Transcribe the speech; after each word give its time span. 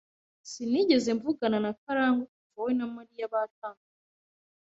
Sinigeze 0.49 1.09
mvugana 1.17 1.57
na 1.65 1.71
Karangwa 1.81 2.25
kuva 2.41 2.59
we 2.65 2.71
na 2.79 2.85
Mariya 2.95 3.25
batandukana. 3.31 3.85